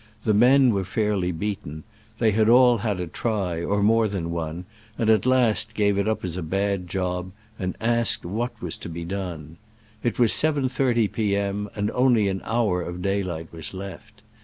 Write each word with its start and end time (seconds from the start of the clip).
The 0.23 0.33
men 0.33 0.73
were 0.73 0.83
fairly 0.83 1.31
beaten: 1.31 1.83
they 2.17 2.31
had 2.31 2.49
all 2.49 2.79
had 2.79 2.99
a 2.99 3.05
try, 3.05 3.63
or 3.63 3.83
more 3.83 4.07
than 4.07 4.31
one, 4.31 4.65
and 4.97 5.11
at 5.11 5.27
last 5.27 5.75
gave 5.75 5.95
it 5.99 6.07
up 6.07 6.23
as 6.25 6.35
a 6.35 6.41
bad 6.41 6.87
job, 6.87 7.31
and 7.59 7.77
asked 7.79 8.25
what 8.25 8.59
was 8.63 8.77
to 8.79 8.89
be 8.89 9.05
done. 9.05 9.57
It 10.01 10.17
was 10.17 10.31
7.30 10.31 11.11
P. 11.11 11.35
m., 11.35 11.69
and 11.75 11.91
only 11.91 12.27
an 12.29 12.41
hour 12.45 12.81
of 12.81 13.03
daylight 13.03 13.49
was 13.53 13.75
left. 13.75 14.23